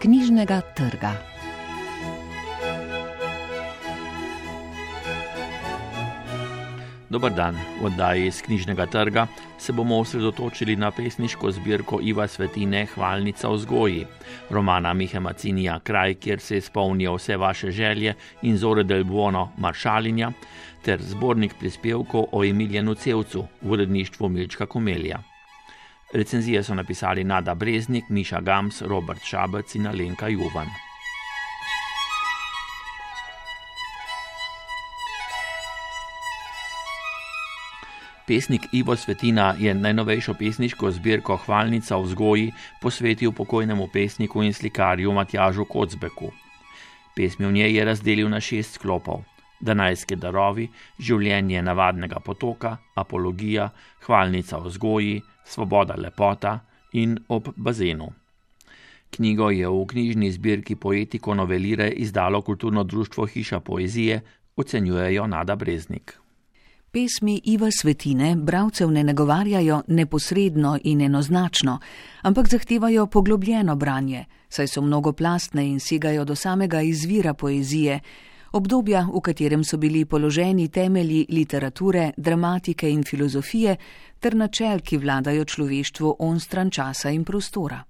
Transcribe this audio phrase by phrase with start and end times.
[0.00, 1.12] knjižnega trga.
[7.10, 9.26] Dobar dan, v oddaji iz knjižnega trga
[9.58, 14.06] se bomo osredotočili na pesniško zbirko Iva Svetine Hvalnica o zgoji,
[14.50, 20.32] romana Mihe Macinija Kraj, kjer se izpolnijo vse vaše želje in zore del buono Maršalinja,
[20.82, 25.29] ter zbornik prispevkov o Emiljenu Cevcu v uredništvu Milčka Komelija.
[26.12, 30.66] Recenzije so napisali Nada Breznik, Miša Gams, Robert Šabec in Alenka Juvan.
[38.26, 42.52] Pesnik Ivo Svetina je najnovejšo pesniško zbirko Hvalnica o vzgoji
[42.82, 46.32] posvetil pokojnemu pesniku in slikarju Matjažu Kocbeku.
[47.16, 49.22] Pesmi v njej je razdelil na šest sklopov:
[49.60, 53.68] Danajske darovi, življenje navadnega potoka, apologija,
[54.06, 56.58] hvalnica o vzgoji, svoboda lepota
[56.92, 58.08] in ob bazenu.
[59.10, 64.20] Knjigo je v knjižni zbirki Poetiko novelire izdalo kulturno društvo Hiša poezije,
[64.56, 66.14] ocenjujejo Nada Breznik.
[66.90, 71.78] Pesmi Iva Svetine bravcev ne nagovarjajo neposredno in enoznačno,
[72.22, 78.00] ampak zahtevajo poglobljeno branje, saj so mnogoplastne in segajo do samega izvira poezije,
[78.52, 83.76] obdobja, v katerem so bili položeni temelji literature, dramatike in filozofije,
[84.20, 87.84] ter načel, ki vladajo človeštvu onstran časa in prostora.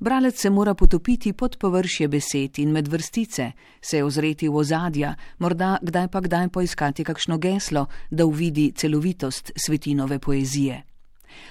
[0.00, 5.78] Bralec se mora potopiti pod površje besed in med vrstice, se ozreti v ozadja, morda
[5.82, 10.82] kdaj pa kdaj poiskati kakšno geslo, da uvidi celovitost svetinove poezije.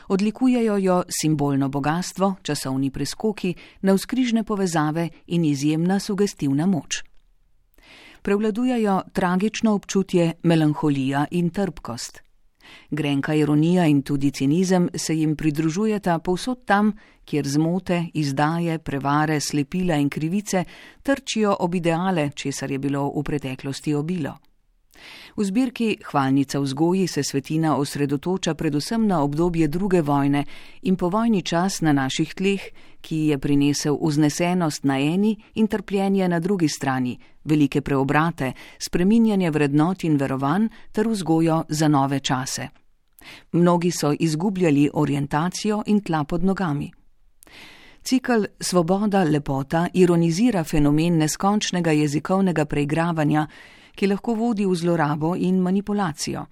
[0.08, 7.09] Odlikujejo jo simbolno bogatstvo, časovni preskoki, navskrižne povezave in izjemna sugestivna moč.
[8.22, 12.22] Prevladujajo tragično občutje, melanholija in trpkost.
[12.92, 16.94] Grenka ironija in tudi cinizem se jim pridružujeta povsod tam,
[17.26, 20.64] kjer zmote, izdaje, prevare, slepila in krivice
[21.04, 24.38] trčijo ob ideale, česar je bilo v preteklosti obilo.
[25.36, 30.46] V zbirki Hvalnica vzgoji se svetina osredotoča predvsem na obdobje druge vojne
[30.82, 32.62] in povojni čas na naših tleh,
[33.02, 40.04] ki je prinesel vznesenost na eni in trpljenje na drugi strani, velike preobrate, spreminjanje vrednot
[40.04, 42.68] in verovanj ter vzgojo za nove čase.
[43.52, 46.92] Mnogi so izgubljali orientacijo in tla pod nogami.
[48.04, 53.48] Cikl Svoboda, lepota ironizira fenomen neskončnega jezikovnega preigravanja,
[54.00, 56.46] ki lahko vodi v zlorabo in manipulacijo.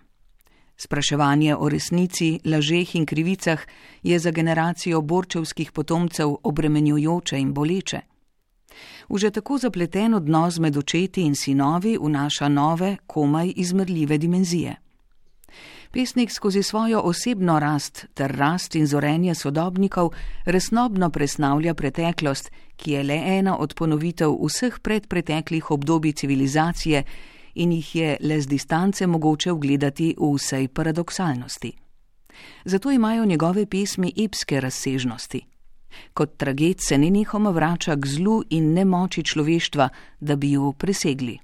[0.76, 3.62] Spraševanje o resnici, lažeh in krivicah
[4.04, 8.02] je za generacijo borčevskih potomcev obremenjujoče in boleče.
[9.10, 14.76] V že tako zapleten odnos med očeti in sinovi vnaša nove, komaj izmerljive dimenzije.
[15.92, 20.12] Pesnik skozi svojo osebno rast ter rast in zorenje sodobnikov
[20.46, 27.04] resnobno presnavlja preteklost, ki je le ena od ponovitev vseh predpreteklih obdobij civilizacije
[27.58, 31.72] in jih je le z distance mogoče ugledati v vsej paradoksalnosti.
[32.66, 35.42] Zato imajo njegove pesmi epske razsežnosti.
[36.14, 41.38] Kot traged se nenehoma vrača k zlu in nemoči človeštva, da bi jo presegli.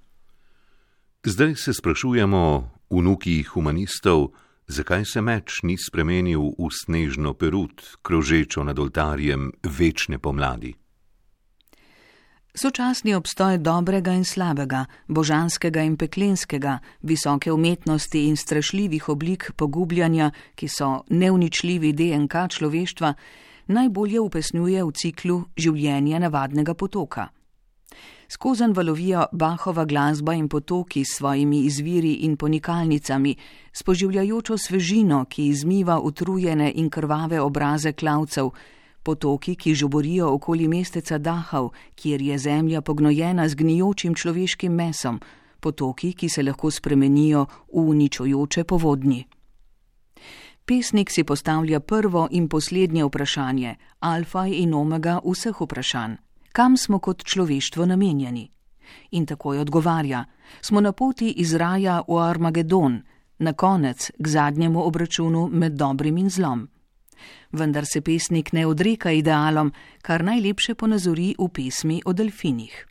[1.26, 4.28] Zdaj se sprašujemo, vnuki humanistov,
[4.68, 10.74] zakaj se meč ni spremenil v snežno perut, krožečo nad oltarjem večne pomladi.
[12.56, 20.68] Sočasni obstoj dobrega in slabega, božanskega in peklenskega, visoke umetnosti in strašljivih oblik pogubljanja, ki
[20.70, 23.14] so neuničljivi DNK človeštva,
[23.68, 27.26] najbolje upesnjuje v ciklu življenja navadnega potoka.
[28.30, 33.34] Skozen valovijo Bahova glasba in potoki s svojimi izviri in ponikalnicami,
[33.74, 38.54] s poživljajočo svežino, ki izmiva utrujene in krvave obraze klavcev,
[39.04, 45.20] potoki, ki žuborijo okoli mesteca Dahov, kjer je zemlja pognojena z gnijočim človeškim mesom,
[45.60, 49.26] potoki, ki se lahko spremenijo v uničujoče povodnji.
[50.66, 56.16] Pesnik si postavlja prvo in poslednje vprašanje, alfa in omega vseh vprašanj:
[56.52, 58.50] kam smo kot človeštvo namenjeni?
[59.12, 60.26] In takoj odgovarja:
[60.62, 63.02] smo na poti iz raja v Armagedon,
[63.40, 66.68] na konec k zadnjemu obračunu med dobrim in zlom
[67.52, 69.72] vendar se pesnik ne odreka idealom,
[70.02, 72.86] kar najlepše ponazori v pesmi o delfinih.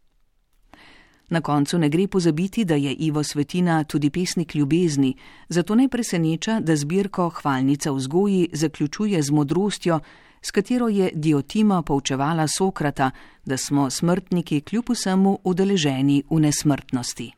[1.33, 5.15] Na koncu ne gre pozabiti, da je Ivo Svetina tudi pesnik ljubezni,
[5.49, 10.01] zato ne preseneča, da zbirko Hvalnica vzgoji zaključuje z modrostjo,
[10.43, 13.11] s katero je Diotima poučevala Sokrata,
[13.45, 17.33] da smo smrtniki kljub vsemu udeleženi v nesmrtnosti.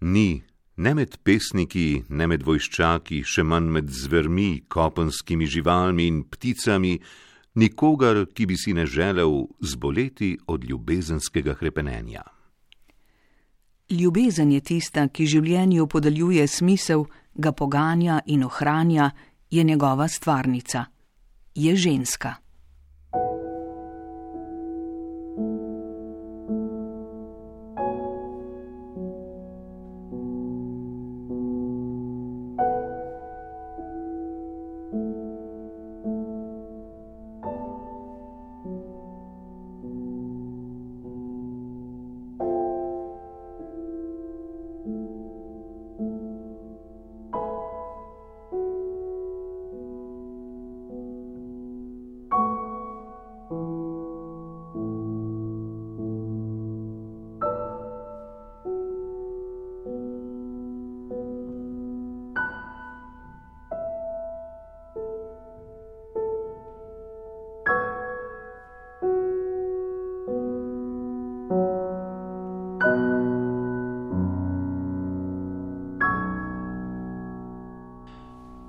[0.00, 0.42] Ni
[0.80, 6.94] ne med pesniki, ne med vojščaki, še manj med zvermi, kopenskimi živalmi in pticami,
[7.60, 12.24] nikogar, ki bi si ne želel zboleti od ljubezenskega krepenenja.
[13.90, 17.04] Ljubezen je tista, ki življenju podeljuje smisel,
[17.34, 19.10] ga poganja in ohranja,
[19.50, 20.86] je njegova stvarnica.
[21.54, 22.38] Je ženska.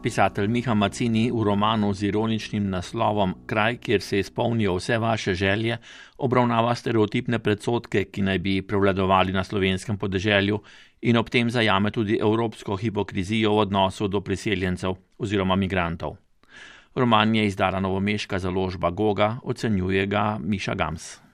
[0.01, 5.77] Pisatelj Miha Macini v romanu z ironičnim naslovom Kraj, kjer se izpolnijo vse vaše želje,
[6.17, 10.57] obravnava stereotipne predsotke, ki naj bi prevladovali na slovenskem podeželju
[11.01, 16.17] in ob tem zajame tudi evropsko hipokrizijo v odnosu do priseljencev oziroma migrantov.
[16.95, 21.30] Roman je izdala novomeška založba Goga, ocenjuje ga Miša Gams.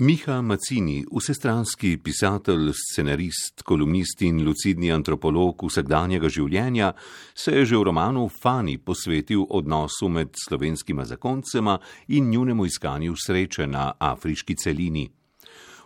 [0.00, 6.92] Miha Macini, vsestranski pisatelj, scenarist, kolumnist in lucidni antropolog vsakdanjega življenja,
[7.34, 11.80] se je že v romanu Fani posvetil odnosu med slovenskima zakoncema
[12.14, 15.08] in njunemu iskanju sreče na afriški celini.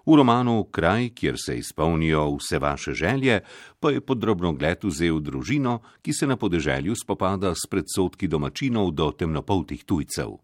[0.05, 3.41] V romanu Kraj, kjer se izpolnijo vse vaše želje,
[3.81, 9.09] pa je podrobno gled vzel družino, ki se na podeželju spopada s predsotki domačinov do
[9.17, 10.37] temnopoltih tujcev.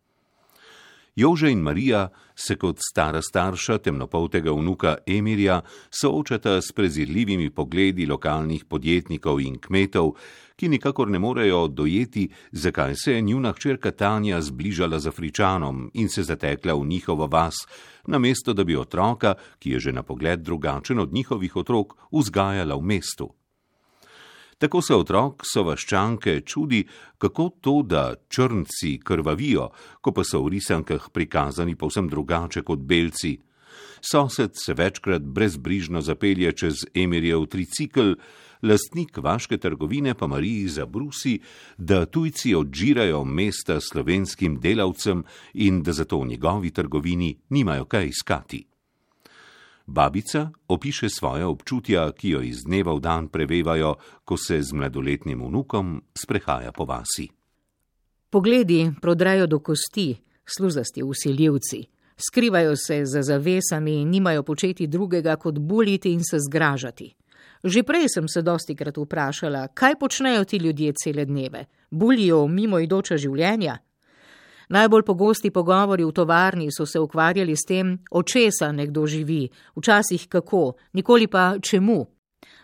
[1.18, 5.60] Jože in Marija se kot stara starša temnopoltega vnuka Emirja
[5.90, 10.12] soočata s prezirljivimi pogledi lokalnih podjetnikov in kmetov,
[10.56, 16.08] ki nikakor ne morejo dojeti, zakaj se je njuna hčerka Tanja zbližala z Afričanom in
[16.08, 17.66] se zatekla v njihovo vas,
[18.06, 22.82] namesto da bi otroka, ki je že na pogled drugačen od njihovih otrok, vzgajala v
[22.82, 23.34] mestu.
[24.58, 26.82] Tako se otrok sovaščanke čudi,
[27.18, 29.68] kako to, da črnci krvavijo,
[30.02, 33.36] ko pa so v risankah prikazani povsem drugače kot belci.
[34.00, 38.12] Sosed se večkrat brezbrižno zapelje čez Emirjev tricikl,
[38.62, 41.38] lastnik vaške trgovine pa Mariji zabrusi,
[41.76, 45.22] da tujci odžirajo mesta slovenskim delavcem
[45.54, 48.64] in da zato v njegovi trgovini nimajo kaj iskati.
[49.90, 53.94] Babica opiše svoje občutja, ki jo iz dneva v dan prevevajo,
[54.24, 57.28] ko se z mladoletnim vnukom sprehaja po vasi.
[58.30, 60.12] Pogledi prodrejo do kosti,
[60.44, 61.80] sluzasti usiljivci,
[62.28, 67.14] skrivajo se za zavesami in nimajo početi drugega kot buliti in se zgražati.
[67.64, 73.16] Že prej sem se dosti krat vprašala, kaj počnejo ti ljudje cele dneve, bulijo mimoidoča
[73.16, 73.78] življenja.
[74.68, 80.28] Najbolj pogosti pogovori v tovarni so se ukvarjali s tem, od česa nekdo živi, včasih
[80.28, 82.06] kako, nikoli pa čemu.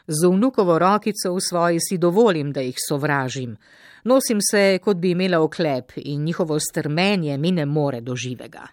[0.06, 3.56] Z vnukovo rokico v svoji si dovolim, da jih sovražim.
[4.04, 8.66] Nosim se, kot bi imela oklep in njihovo strmenje mi ne more do živega.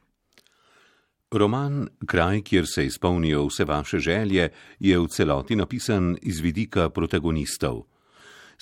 [1.32, 7.84] Roman Kraj, kjer se izpolnijo vse vaše želje, je v celoti napisan iz vidika protagonistov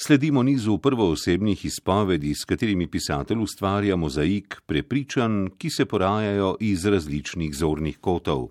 [0.02, 7.56] sledimo nizu prvoosebnih izpovedi, s katerimi pisatelj ustvarja mozaik prepričanj, ki se porajajo iz različnih
[7.56, 8.48] zornih kotov.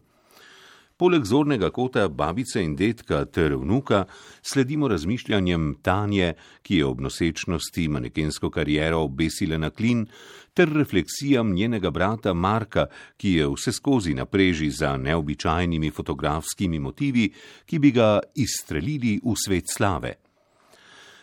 [0.97, 4.05] Poleg zornega kota babice in detka ter vnuka
[4.43, 10.07] sledimo razmišljanjem Tanje, ki je ob nosečnosti manekensko kariero obesila na klin,
[10.55, 12.87] ter refleksijam njenega brata Marka,
[13.17, 17.31] ki je vse skozi napreži za neobičajnimi fotografskimi motivi,
[17.67, 20.28] ki bi ga izstrelili v svet slave.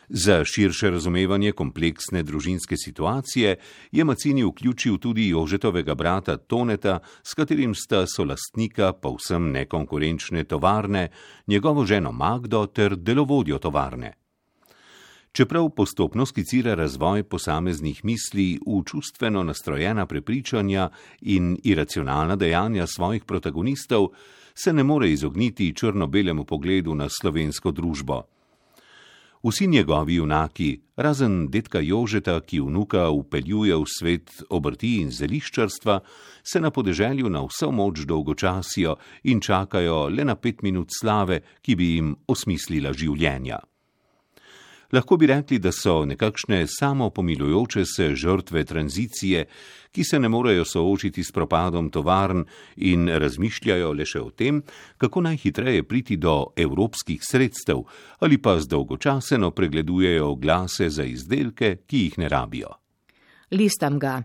[0.10, 3.56] Za širše razumevanje kompleksne družinske situacije
[3.92, 11.08] je Macini vključil tudi Jožetovega brata Toneta, s katerim sta solastnika povsem nekonkurenčne tovarne,
[11.48, 14.14] njegovo ženo Magdo ter delovodjo tovarne.
[15.36, 20.90] Čeprav postopno skicira razvoj posameznih misli v čustveno nastrojena prepričanja
[21.22, 24.08] in iracionalna dejanja svojih protagonistov,
[24.54, 28.22] se ne more izogniti črno-belemu pogledu na slovensko družbo.
[29.46, 36.00] Vsi njegovi junaki, razen detka Jožeta, ki vnuka upeljuje v svet obrti in zeliščarstva,
[36.42, 38.96] se na podeželju na vso moč dolgočasijo
[39.30, 43.62] in čakajo le na pet minut slave, ki bi jim osmislila življenja.
[44.92, 49.46] Lahko bi rekli, da so nekakšne samopomilujoče se žrtve tranzicije,
[49.92, 52.44] ki se ne morejo soočiti s propadom tovarn
[52.76, 54.62] in razmišljajo le še o tem,
[54.98, 57.86] kako najhitreje priti do evropskih sredstev
[58.20, 62.76] ali pa zdolgočaseno pregledujejo glase za izdelke, ki jih ne rabijo.
[63.52, 64.22] Listam ga.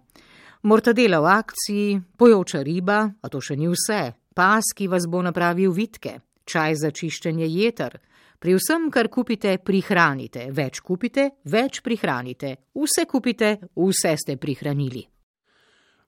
[0.63, 5.73] Mortadela v akciji, pojoča riba, a to še ni vse, pas, ki vas bo napravil
[5.73, 7.97] vitke, čaj za čiščenje jeter.
[8.41, 10.47] Pri vsem, kar kupite, prihranite.
[10.57, 12.55] Več kupite, več prihranite.
[12.73, 15.03] Vse kupite, vse ste prihranili.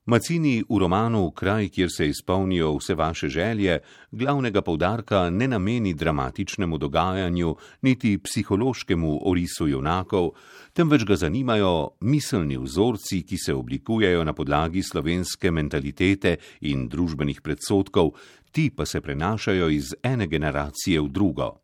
[0.09, 3.77] Macini v romanu Kraj, kjer se izpolnijo vse vaše želje,
[4.11, 10.33] glavnega povdarka ne nameni dramatičnemu dogajanju, niti psihološkemu orisu junakov,
[10.73, 18.15] temveč ga zanimajo miselni vzorci, ki se oblikujejo na podlagi slovenske mentalitete in družbenih predsotkov,
[18.51, 21.62] ti pa se prenašajo iz ene generacije v drugo.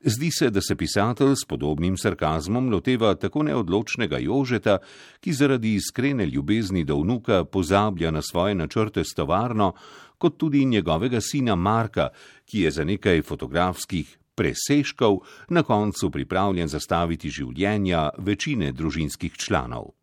[0.00, 4.78] Zdi se, da se pisatelj s podobnim sarkazmom loteva tako neodločnega Jožeta,
[5.20, 9.72] ki zaradi iskrene ljubezni do vnuka pozablja na svoje načrte s tovarno,
[10.18, 12.08] kot tudi njegovega sina Marka,
[12.44, 19.97] ki je za nekaj fotografskih preseškov na koncu pripravljen zastaviti življenja večine družinskih članov.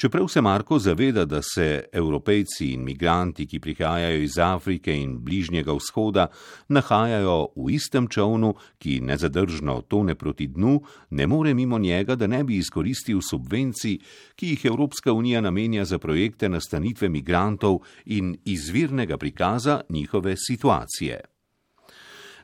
[0.00, 5.74] Čeprav se Marko zaveda, da se evropejci in migranti, ki prihajajo iz Afrike in bližnjega
[5.76, 6.26] vzhoda,
[6.68, 10.80] nahajajo v istem čovnu, ki nezadržno tone proti dnu,
[11.10, 13.98] ne more mimo njega, da ne bi izkoristil subvencij,
[14.36, 21.20] ki jih Evropska unija namenja za projekte nastanitve migrantov in izvirnega prikaza njihove situacije.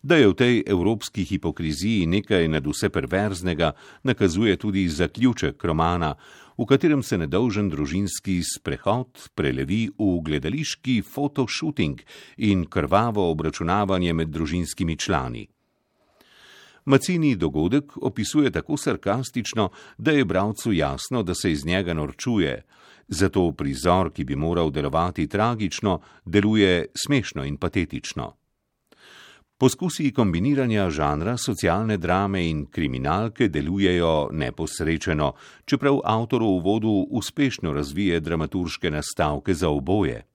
[0.02, 3.72] Da je v tej evropski hipokriziji nekaj nad vse perverznega,
[4.02, 6.14] nakazuje tudi zaključek romana,
[6.58, 12.00] v katerem se nedolžen družinski sprehod prelevi v gledališki fotoshooting
[12.38, 15.46] in krvavo obračunavanje med družinskimi člani.
[16.86, 22.62] Macini dogodek opisuje tako sarkastično, da je bravcu jasno, da se iz njega norčuje,
[23.08, 28.32] zato prizor, ki bi moral delovati tragično, deluje smešno in patetično.
[29.56, 35.30] Poskusi kombiniranja žanra socialne drame in kriminalke delujejo neposrečeno,
[35.64, 40.26] čeprav avtor v uvodu uspešno razvije dramaturške nastavke za oboje.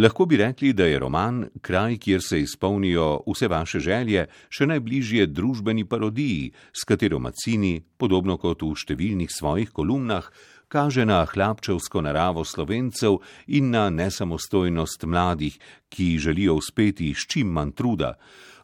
[0.00, 5.26] Lahko bi rekli, da je roman kraj, kjer se izpolnijo vse vaše želje, še najbližje
[5.26, 10.32] družbeni parodiji, s katero Macini, podobno kot v številnih svojih kolumnah,
[10.72, 15.58] kaže na hlapčevsko naravo slovencev in na nesamostojnost mladih,
[15.92, 18.14] ki želijo uspeti s čim manj truda.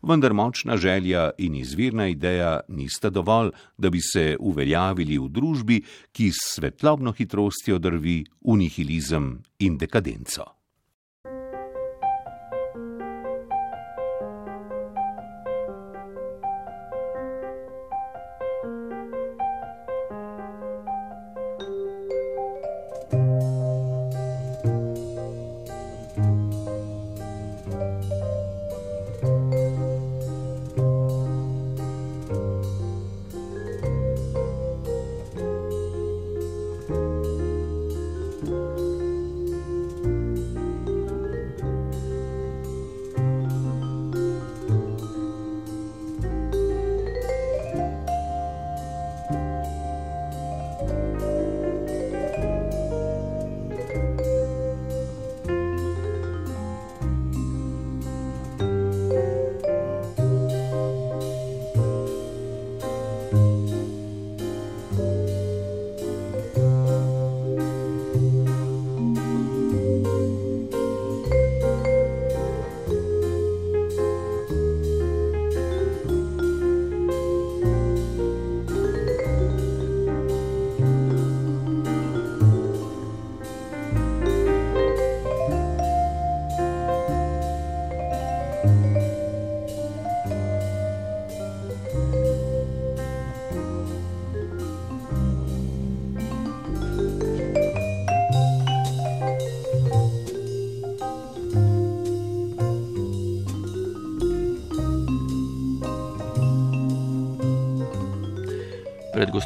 [0.02, 6.30] Vendar močna želja in izvirna ideja nista dovolj, da bi se uveljavili v družbi, ki
[6.30, 10.57] s svetlobno hitrostjo drvi v nihilizem in dekadenco.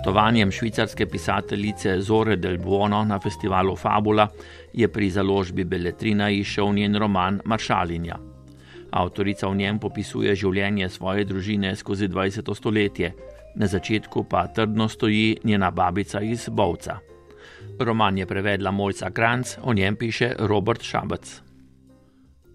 [0.02, 4.28] Gostovanjem švicarske pisateljice Zore del Buono na festivalu Fabula
[4.72, 8.16] je pri založbi Beletrina išel njen roman Maršalinja.
[8.90, 12.50] Avtorica v njem popisuje življenje svoje družine skozi 20.
[12.54, 13.12] stoletje,
[13.54, 16.98] na začetku pa trdno stoji njena babica iz Bovca.
[17.78, 21.51] Roman je prevedla Mojca Kranc, o njem piše Robert Šabac.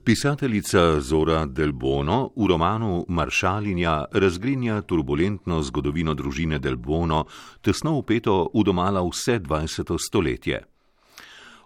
[0.08, 7.26] Pisateljica Zora Del Bono v romanu Maršalinja razgrinja turbulentno zgodovino družine Del Bono,
[7.60, 9.98] tesno upeto v domala vse 20.
[10.00, 10.62] stoletje.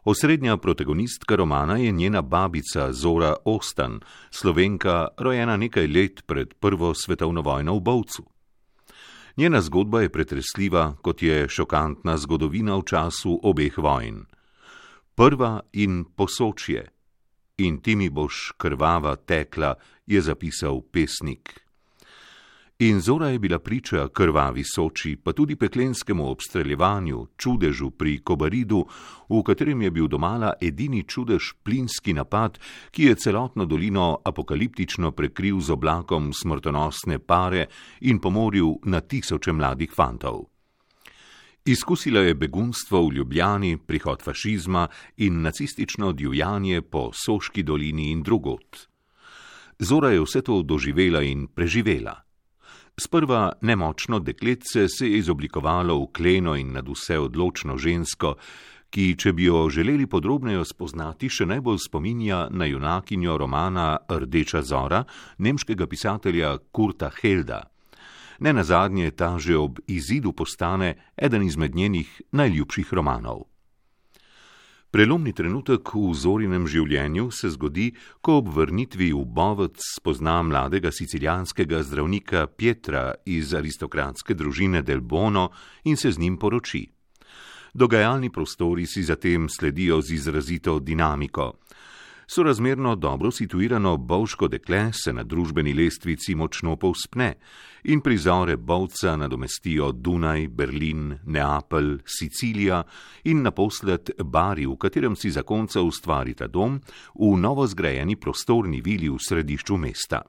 [0.10, 4.00] Osrednja protagonistka romana je njena babica Zora Ostan,
[4.32, 8.26] slovenka, rojena nekaj let pred Prvo svetovno vojno v Bovcu.
[9.38, 14.26] Njena zgodba je pretresljiva, kot je šokantna zgodovina v času obeh vojn.
[15.14, 16.90] Prva in posočje
[17.66, 19.76] in ti mi boš krvava tekla,
[20.06, 21.62] je zapisal pesnik.
[22.82, 28.86] In Zora je bila priča krvavi soči, pa tudi peklenskemu obstreljevanju, čudežu pri Kobaridu,
[29.30, 32.58] v katerem je bil domala edini čudež plinski napad,
[32.92, 37.68] ki je celotno dolino apokaliptično prekril z oblakom smrtonosne pare
[38.02, 40.51] in pomoril na tisoče mladih fantov.
[41.66, 44.88] Izkusila je begunstvo v Ljubljani, prihod fašizma
[45.18, 48.88] in nacistično divjanje po Soški dolini in drugot.
[49.80, 52.16] Zora je vse to doživela in preživela.
[52.98, 58.36] Sprva nemočno dekletce se je izoblikovalo v kleno in nad vse odločno žensko,
[58.90, 65.04] ki, če bi jo želeli podrobneje spoznati, še najbolj spominja na junakinjo romana Rdeča zora
[65.38, 67.71] nemškega pisatelja Kurta Helda
[68.42, 73.46] ne nazadnje ta že ob izidu postane eden izmed njenih najljubših romanov.
[74.92, 81.80] Prelomni trenutek v zorinem življenju se zgodi, ko ob vrnitvi v Bovec spozna mladega sicilijanskega
[81.88, 85.48] zdravnika Pietra iz aristokratske družine Del Bono
[85.88, 86.84] in se z njim poroči.
[87.74, 91.54] Dogajalni prostori si zatem sledijo z izrazito dinamiko.
[92.34, 97.34] Sorazmerno dobro situirano bovško dekle se na družbeni lestvici močno povspne
[97.84, 102.84] in prizore bovca nadomestijo Dunaj, Berlin, Neapelj, Sicilija
[103.24, 106.80] in naposled Bari, v katerem si zakonca ustvarita dom
[107.20, 110.22] v novo zgrajeni prostorni vili v središču mesta.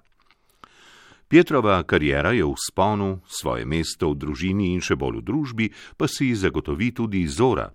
[1.28, 6.10] Pietrova karijera je v sponu, svoje mesto v družini in še bolj v družbi pa
[6.10, 7.70] si zagotovi tudi Zora,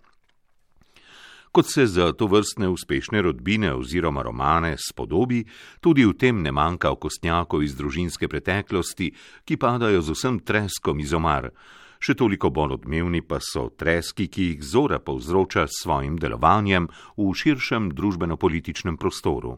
[1.57, 5.45] kot se za to vrstne uspešne rodbine oziroma romane spodobi,
[5.81, 9.07] tudi v tem ne manjka okostnjakov iz družinske preteklosti,
[9.41, 11.49] ki padajo z vsem treskom iz omar.
[11.97, 17.33] Še toliko bolj odmevni pa so treski, ki jih Zora povzroča s svojim delovanjem v
[17.33, 19.57] širšem družbeno-političnem prostoru.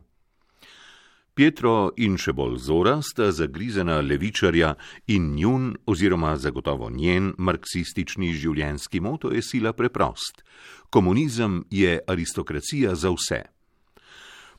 [1.34, 4.74] Pietro in še bolj Zora sta zagrizena levičarja
[5.08, 10.44] in njun oziroma zagotovo njen marksistični življenjski moto je sila preprost.
[10.90, 13.44] Komunizem je aristokracija za vse.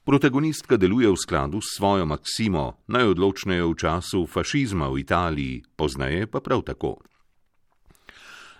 [0.04, 6.40] Protagonistka deluje v skladu s svojo maksimo, najodločneje v času fašizma v Italiji, poznaje pa
[6.40, 6.96] prav tako.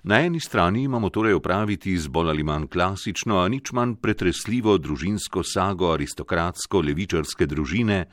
[0.03, 4.79] Na eni strani imamo torej opraviti z bolj ali manj klasično, a nič manj pretresljivo
[4.79, 8.07] družinsko sago aristokratsko-levičarske družine,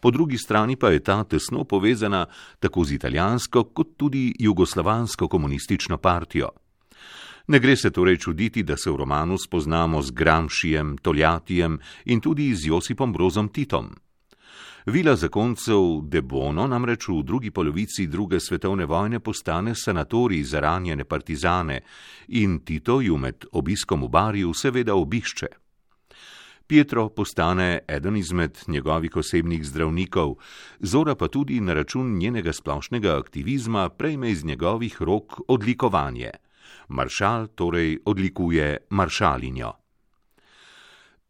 [0.00, 2.26] po drugi strani pa je ta tesno povezana
[2.60, 6.50] tako z italijansko kot tudi jugoslovansko komunistično partijo.
[7.48, 12.54] Ne gre se torej čuditi, da se v romanu spoznamo z Gramšijem, Toljatijem in tudi
[12.54, 13.90] z Josipom Brozom Titom.
[14.86, 21.04] Vila zakoncev De Bono namreč v drugi polovici druge svetovne vojne postane sanatorij za ranjene
[21.04, 21.80] partizane
[22.28, 25.46] in Tito ju med obiskom v Barju seveda obišče.
[26.66, 30.34] Pietro postane eden izmed njegovih osebnih zdravnikov,
[30.80, 36.30] Zora pa tudi na račun njenega splošnega aktivizma prejme iz njegovih rok odlikovanje.
[36.88, 39.81] Maršal torej odlikuje maršalinjo.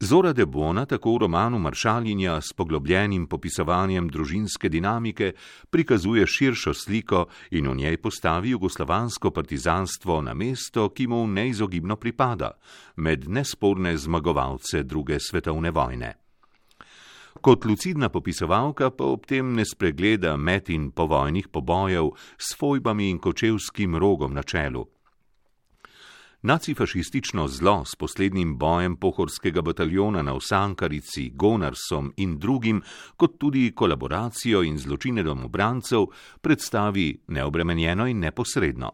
[0.04, 5.28] Zora de Bona tako v romanu Maršalinja s poglobljenim popisovanjem družinske dinamike
[5.70, 12.50] prikazuje širšo sliko in v njej postavi jugoslovansko partizanstvo na mesto, ki mu neizogibno pripada,
[12.96, 16.10] med nesporne zmagovalce druge svetovne vojne.
[17.40, 23.22] Kot lucidna popisovalka pa ob tem ne spregleda met in povojnih pobojev s fojbami in
[23.22, 24.82] kočevskim rogom na čelu.
[26.44, 32.82] Nacifašistično zlo s poslednjim bojem pohorskega bataljona na Osankarici, Gonarsom in drugim,
[33.16, 36.06] kot tudi kolaboracijo in zločine domobrancev,
[36.40, 38.90] predstavi neobremenjeno in neposredno.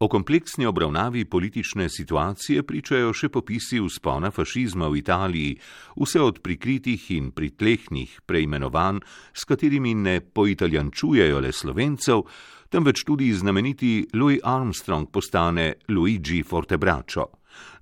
[0.00, 5.56] O kompleksni obravnavi politične situacije pričajo še popisi vzpona fašizma v Italiji,
[5.98, 9.00] vse od prikritih in pritlehnih preimenovanj,
[9.34, 12.22] s katerimi ne poitaljančujejo le slovencev,
[12.68, 17.26] temveč tudi znameniti Louis Armstrong postane Luigi Fortebraccio.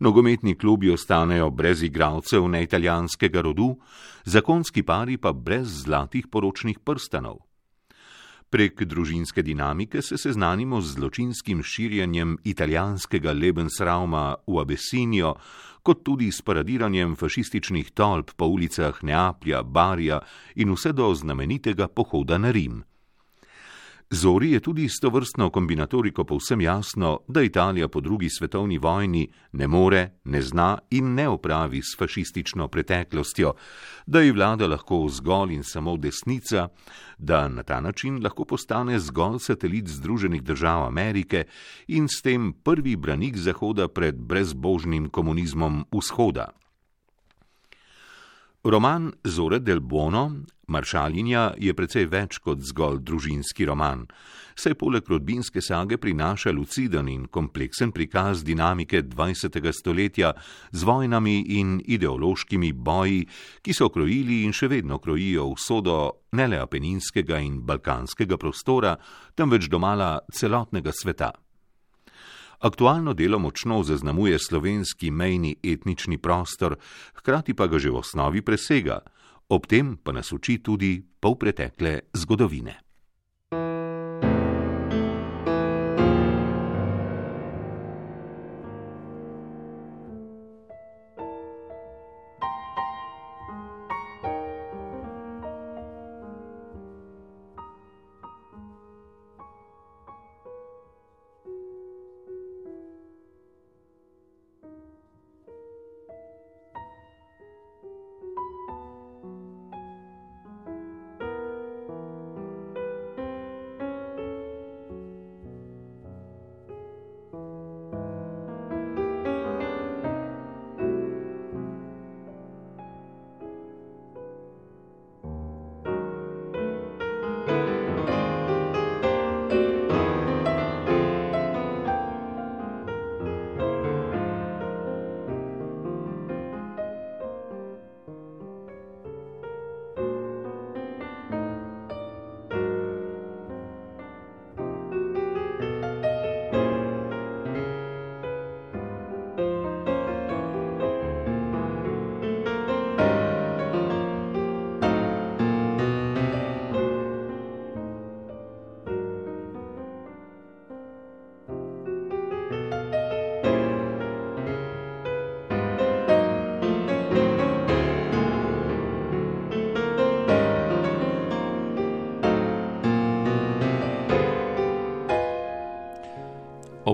[0.01, 3.77] Nogometni klubi ostanejo brez igralcev neitalijanskega rodu,
[4.25, 7.43] zakonski pari pa brez zlatih poročnih prstanov.
[8.51, 15.35] Prek družinske dinamike se seznanimo z zločinskim širjenjem italijanskega Lebensrauma v Abesinijo,
[15.83, 20.21] kot tudi s paradiranjem fašističnih tolp po ulicah Neaplja, Barja
[20.55, 22.85] in vse do znamenitega pohoda na Rim.
[24.11, 29.29] Zori je tudi s to vrstno kombinatoriko povsem jasno, da Italija po drugi svetovni vojni
[29.53, 33.55] ne more, ne zna in ne opravi s fašistično preteklostjo,
[34.07, 36.69] da ji vlada lahko zgolj in samo desnica,
[37.19, 41.45] da na ta način lahko postane zgolj satelit Združenih držav Amerike
[41.89, 46.53] in s tem prvi branik Zahoda pred brezbožnim komunizmom Vzhoda.
[48.65, 50.33] Roman Zore del Bono,
[50.67, 54.03] Maršalinja, je precej več kot zgolj družinski roman.
[54.59, 59.61] Saj poleg rodbinske sage prinaša luciden in kompleksen prikaz dinamike 20.
[59.71, 60.33] stoletja
[60.73, 63.23] z vojnami in ideološkimi boji,
[63.63, 65.97] ki so krojili in še vedno krojijo vsodo
[66.35, 68.97] ne le apeninskega in balkanskega prostora,
[69.39, 71.31] temveč domala celotnega sveta.
[72.59, 76.75] Aktualno delo močno zaznamuje slovenski mejni etnični prostor,
[77.21, 79.05] hkrati pa ga že v osnovi presega,
[79.49, 82.86] ob tem pa nas uči tudi polpretekle zgodovine.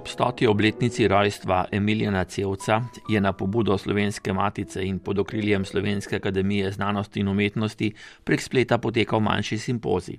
[0.02, 6.16] Ob stoti obletnici rojstva Emilijana Cevca je na pobudo Slovenske matice in pod okriljem Slovenske
[6.16, 7.92] akademije znanosti in umetnosti
[8.24, 10.16] prek spleta potekal manjši simpozij.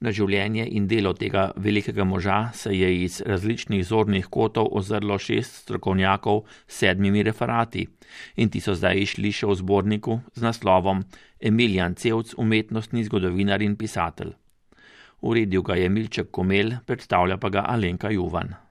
[0.00, 5.60] Na življenje in delo tega velikega moža se je iz različnih zornih kotov ozrlo šest
[5.66, 7.84] strokovnjakov s sedmimi referati
[8.36, 11.04] in ti so zdaj išli še v zborniku z naslovom
[11.40, 14.32] Emilijan Cevc, umetnostni zgodovinar in pisatelj.
[15.20, 18.69] Uredil ga je Milček Komel, predstavlja pa ga Alenka Juvan.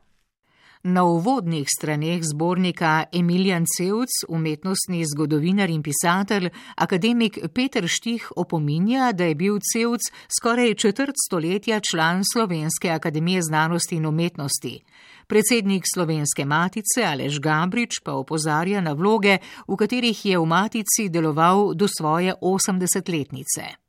[0.84, 9.24] Na uvodnih straneh zbornika Emilijan Cevc, umetnostni zgodovinar in pisatelj, akademik Peter Štih opominja, da
[9.24, 10.08] je bil Cevc
[10.40, 14.80] skoraj četrt stoletja član Slovenske akademije znanosti in umetnosti.
[15.28, 19.38] Predsednik Slovenske matice Alež Gabrič pa opozarja na vloge,
[19.68, 23.89] v katerih je v matici deloval do svoje osemdesetletnice.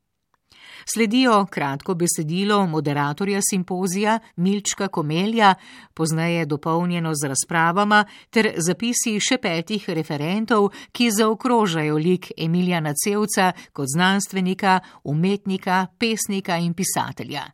[0.94, 5.54] Sledijo kratko besedilo moderatorja simpozija Milčka Komelja,
[5.94, 13.92] poznaje dopolnjeno z razpravama, ter zapisi še petih referentov, ki zaokrožajo lik Emiljana Cevca kot
[13.94, 17.46] znanstvenika, umetnika, pesnika in pisatelja.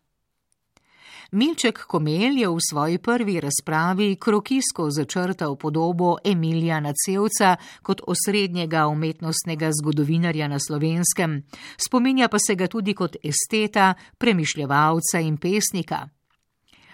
[1.32, 9.70] Milček Komel je v svoji prvi razpravi krokisko začrtal podobo Emilija Nacevca kot osrednjega umetnostnega
[9.80, 11.42] zgodovinarja na slovenskem,
[11.76, 16.15] spominja pa se ga tudi kot esteta, premišljevalca in pesnika.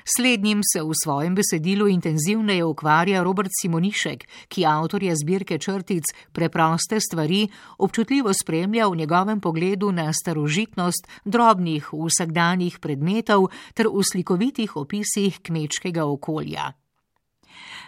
[0.05, 7.49] Slednjim se v svojem besedilu intenzivneje ukvarja Robert Simonišek, ki avtorja zbirke črtic Preproste stvari
[7.79, 16.05] občutljivo spremlja v njegovem pogledu na starožitnost drobnih vsakdanjih predmetov ter v slikovitih opisih kmečkega
[16.05, 16.82] okolja.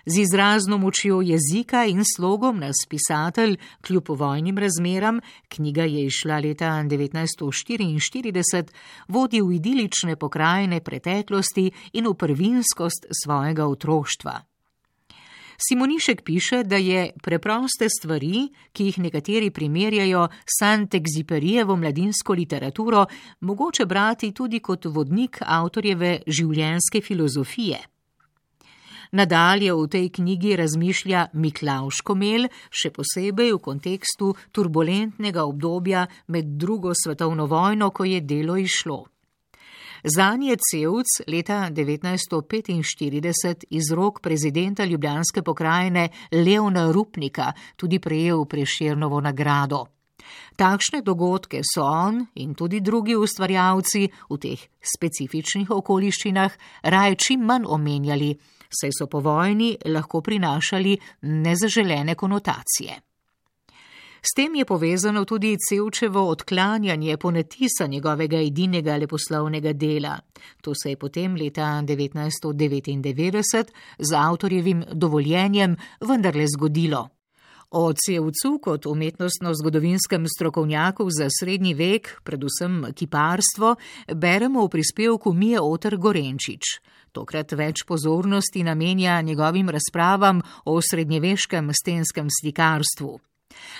[0.07, 6.83] Z izrazno močjo jezika in slogom nas pisatelj, kljub vojnim razmeram, knjiga je išla leta
[6.85, 8.69] 1944,
[9.09, 14.41] vodi v idilične pokrajine preteklosti in v prvinskost svojega otroštva.
[15.69, 23.07] Simonišek piše, da je preproste stvari, ki jih nekateri primerjajo s Sant'Exiperijevo mladinsko literaturo,
[23.41, 27.94] mogoče brati tudi kot vodnik avtorjeve življenjske filozofije.
[29.15, 36.03] Nadalje v tej knjigi razmišlja Miklaš Komel, še posebej v kontekstu turbulentnega obdobja
[36.35, 39.07] med drugo svetovno vojno, ko je delo išlo.
[40.03, 49.21] Zanje je Cevc leta 1945 iz rok prezidenta Ljubljanske pokrajine Leona Rupnika tudi prejel preširnovo
[49.21, 49.87] nagrado.
[50.57, 56.51] Takšne dogodke so on in tudi drugi ustvarjalci v teh specifičnih okoliščinah
[56.83, 58.35] raje čim manj omenjali,
[58.81, 63.01] saj so po vojni lahko prinašali nezaželene konotacije.
[64.25, 70.19] S tem je povezano tudi Cevčevo odklanjanje ponetisa njegovega edinega leposlovnega dela.
[70.63, 73.65] To se je potem leta 1999
[73.99, 77.09] z avtorjevim dovoljenjem vendarle zgodilo.
[77.71, 83.77] O Cevcu kot umetnostno-zgodovinskem strokovnjaku za srednji vek, predvsem kiparstvo,
[84.15, 86.63] beremo v prispevku Mije Otr Gorenčič.
[87.15, 93.13] Tokrat več pozornosti namenja njegovim razpravam o srednjeveškem stenskem slikarstvu.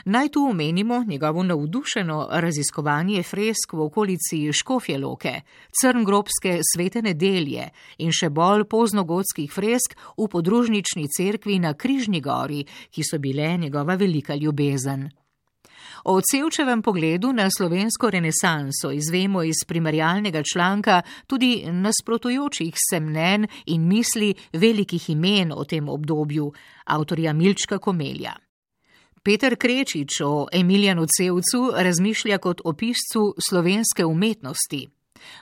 [0.05, 5.33] Naj tu omenimo njegovo navdušeno raziskovanje fresk v okolici Škofjeloke,
[5.81, 7.67] Crngrobske svete nedelje
[7.99, 13.99] in še bolj poznogotskih fresk v podružnični cerkvi na Križni gori, ki so bile njegova
[13.99, 15.09] velika ljubezen.
[16.05, 23.89] O Cevčevem pogledu na slovensko renesanso izvemo iz primerjalnega članka tudi nasprotujočih se mnen in
[23.89, 26.53] misli velikih imen o tem obdobju,
[26.85, 28.35] avtorja Milčka Komelja.
[29.23, 34.89] Peter Krečič o Emiljanu Cevcu razmišlja kot o piscu slovenske umetnosti.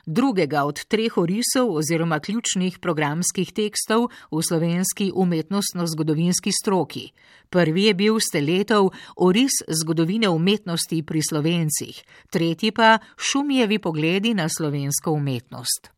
[0.07, 7.13] Drugega od treh orisov oziroma ključnih programskih tekstov v slovenski umetnostno-zgodovinski stroki.
[7.51, 15.13] Prvi je bil steletov oris zgodovine umetnosti pri slovencih, tretji pa šumijevi pogledi na slovensko
[15.13, 15.91] umetnost.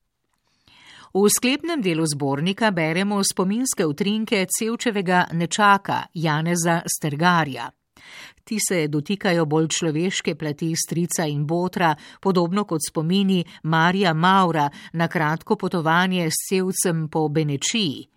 [1.14, 7.70] V sklepnem delu zbornika beremo spominske utrinke Cevčevega nečaka Janeza Stergarja.
[8.44, 15.08] Ti se dotikajo bolj človeške plati strica in botra, podobno kot spomini Marija Maura na
[15.08, 18.08] kratko potovanje s Cevcem po Benečiji.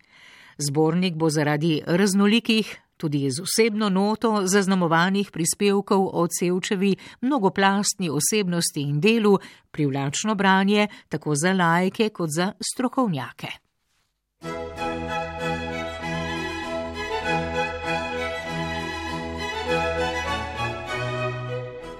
[0.58, 9.00] Zbornik bo zaradi raznolikih tudi z osebno noto zaznamovanih prispevkov o Cevčevi mnogoplastni osebnosti in
[9.00, 9.38] delu
[9.70, 13.67] privlačno branje tako za lajke kot za strokovnjake.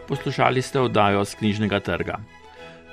[0.09, 2.17] Poslušali ste oddajo z knjižnega trga.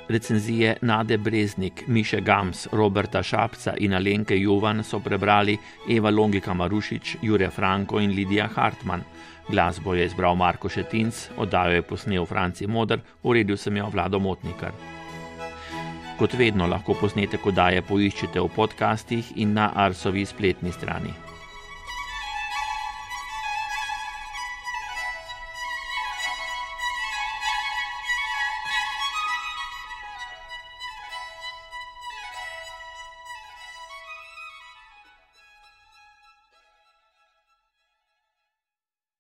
[0.07, 5.57] Recenzije Nade Breznik, Miše Gams, Roberta Šapca in Alenke Jovan so prebrali
[5.89, 9.01] Eva Longika Marušič, Jure Franko in Lidija Hartmann.
[9.49, 14.71] Glasbo je izbral Marko Šetinc, oddajo je posnel Franci Modr, uredil sem jo Vlado Motnikar.
[16.19, 21.24] Kot vedno lahko posnetek oddaje poiščete v podcastih in na Arsovi spletni strani.